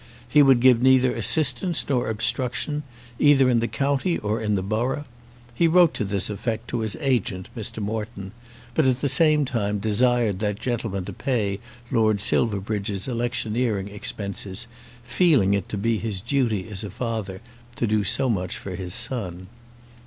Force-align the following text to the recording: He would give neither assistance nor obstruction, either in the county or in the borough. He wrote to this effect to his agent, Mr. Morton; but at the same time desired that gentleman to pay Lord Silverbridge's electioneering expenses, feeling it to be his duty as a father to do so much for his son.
He 0.27 0.41
would 0.41 0.61
give 0.61 0.81
neither 0.81 1.13
assistance 1.13 1.85
nor 1.87 2.09
obstruction, 2.09 2.81
either 3.19 3.47
in 3.51 3.59
the 3.59 3.67
county 3.67 4.17
or 4.17 4.41
in 4.41 4.55
the 4.55 4.63
borough. 4.63 5.05
He 5.53 5.67
wrote 5.67 5.93
to 5.93 6.03
this 6.03 6.27
effect 6.27 6.67
to 6.69 6.79
his 6.79 6.97
agent, 6.99 7.49
Mr. 7.55 7.83
Morton; 7.83 8.31
but 8.73 8.85
at 8.87 9.01
the 9.01 9.07
same 9.07 9.45
time 9.45 9.77
desired 9.77 10.39
that 10.39 10.59
gentleman 10.59 11.05
to 11.05 11.13
pay 11.13 11.59
Lord 11.91 12.19
Silverbridge's 12.19 13.07
electioneering 13.07 13.89
expenses, 13.89 14.65
feeling 15.03 15.53
it 15.53 15.69
to 15.69 15.77
be 15.77 15.99
his 15.99 16.19
duty 16.19 16.67
as 16.67 16.83
a 16.83 16.89
father 16.89 17.39
to 17.75 17.85
do 17.85 18.03
so 18.03 18.27
much 18.27 18.57
for 18.57 18.75
his 18.75 18.95
son. 18.95 19.49